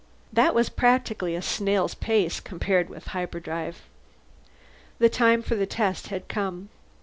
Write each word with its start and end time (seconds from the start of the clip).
That 0.33 0.55
was 0.55 0.69
practically 0.69 1.35
a 1.35 1.43
snail's 1.43 1.93
pace, 1.93 2.39
compared 2.39 2.89
with 2.89 3.05
hyperdrive. 3.09 3.83
The 4.97 5.09
time 5.09 5.43
for 5.43 5.53
the 5.53 5.67
test 5.67 6.07
had 6.07 6.27
come. 6.27 6.69